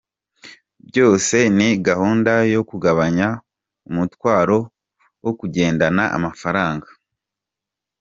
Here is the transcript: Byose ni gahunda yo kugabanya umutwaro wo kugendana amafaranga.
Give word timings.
Byose 0.87 1.37
ni 1.57 1.69
gahunda 1.87 2.31
yo 2.53 2.61
kugabanya 2.69 3.27
umutwaro 3.89 4.59
wo 5.23 5.31
kugendana 5.39 6.03
amafaranga. 6.17 6.87